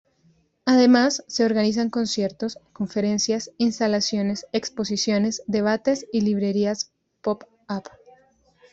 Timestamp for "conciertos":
1.91-2.57